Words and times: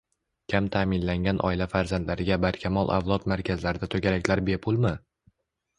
Kam 0.53 0.69
ta’minlangan 0.75 1.41
oila 1.49 1.67
farzandlariga 1.75 2.41
“Barkamol 2.47 2.91
avlod” 2.99 3.29
markazlarida 3.35 3.95
to‘garaklar 3.95 4.45
bepulmi? 4.51 4.99